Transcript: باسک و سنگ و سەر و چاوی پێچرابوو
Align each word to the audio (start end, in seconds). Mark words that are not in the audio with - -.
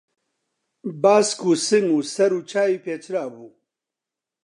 باسک 1.01 1.39
و 1.49 1.51
سنگ 1.67 1.91
و 1.97 1.99
سەر 2.13 2.31
و 2.37 2.41
چاوی 2.51 2.81
پێچرابوو 2.85 3.49